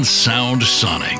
On 0.00 0.04
Sound 0.04 0.62
Sonic. 0.62 1.19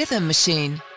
Rhythm 0.00 0.26
machine. 0.26 0.89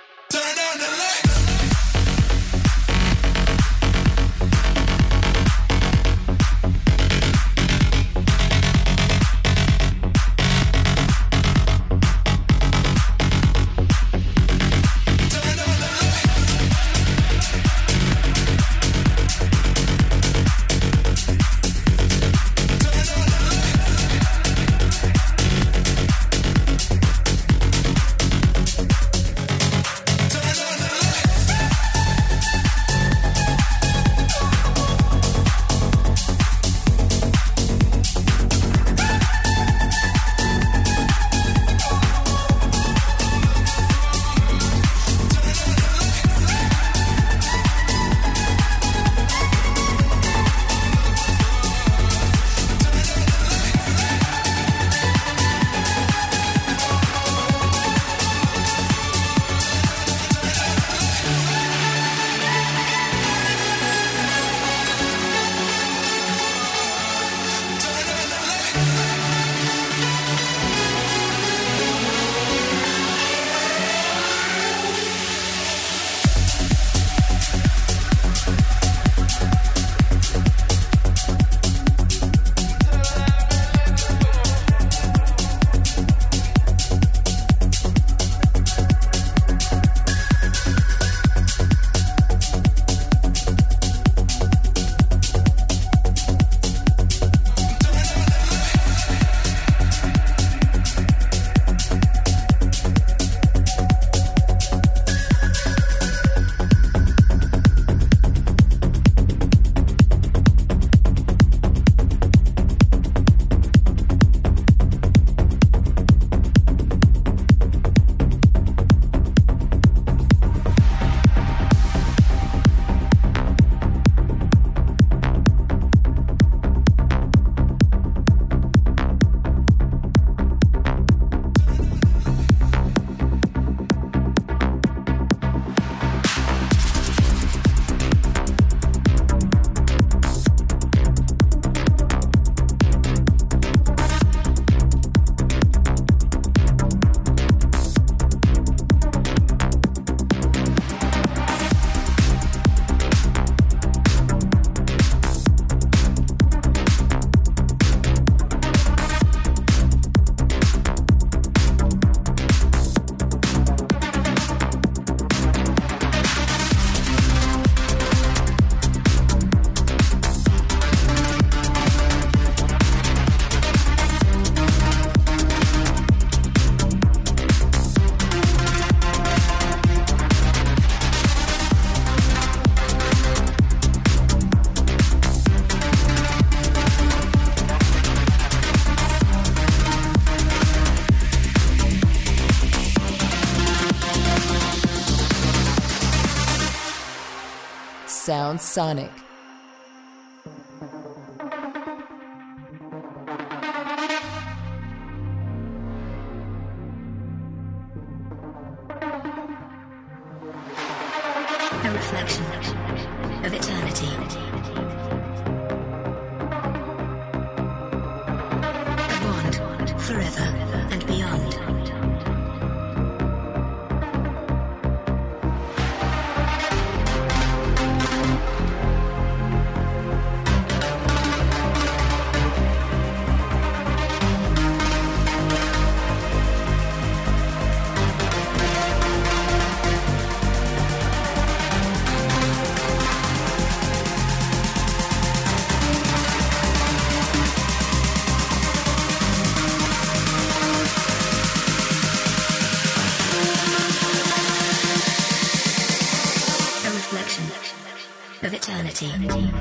Sonic. 198.60 199.23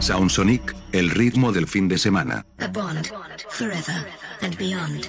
Sound 0.01 0.31
Sonic, 0.31 0.75
el 0.93 1.11
ritmo 1.11 1.53
del 1.53 1.67
fin 1.67 1.89
de 1.89 1.99
semana. 1.99 2.45
A 2.59 2.67
bond 2.69 3.07
forever 3.49 4.07
and 4.43 4.57
beyond. 4.57 5.09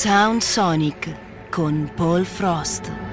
Sound 0.00 0.42
Sonic 0.42 1.12
con 1.50 1.90
Paul 1.96 2.24
Frost. 2.24 3.07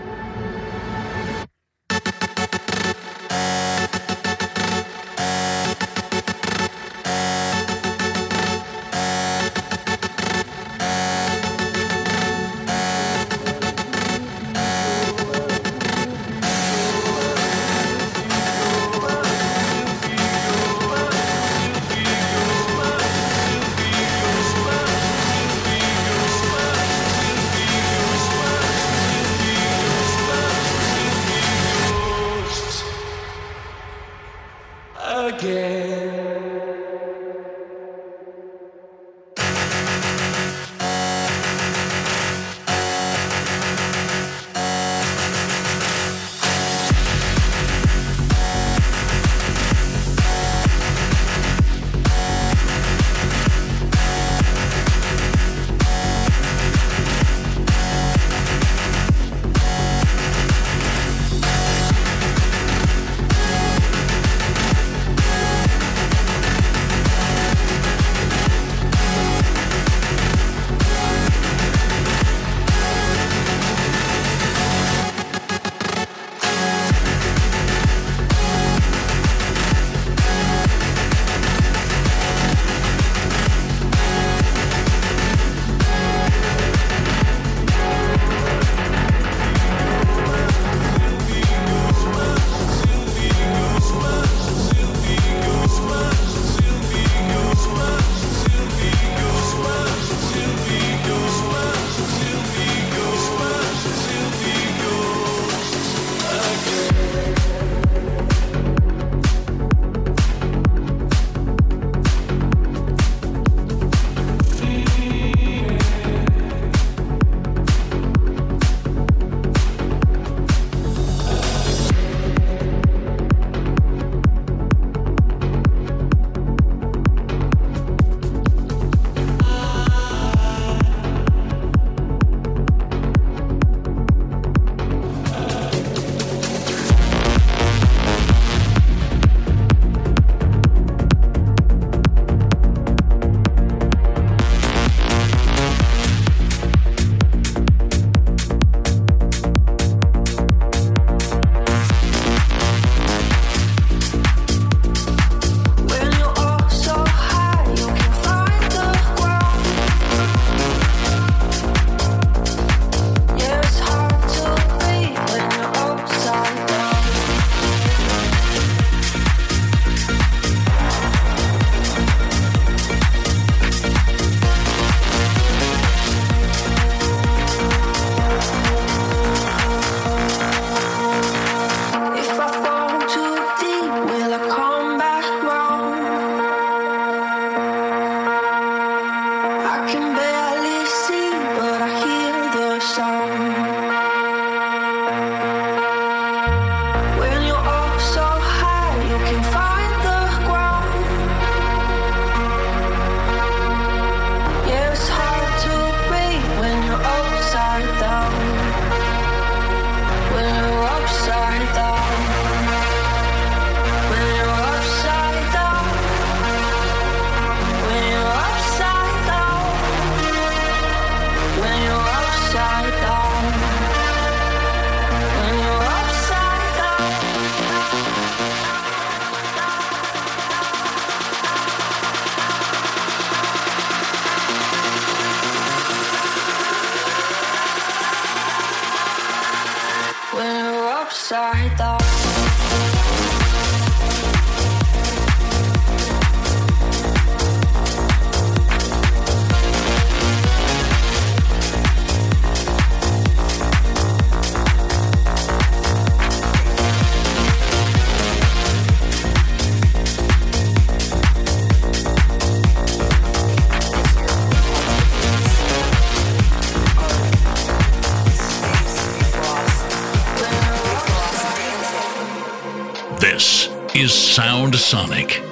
Sonic. 274.86 275.45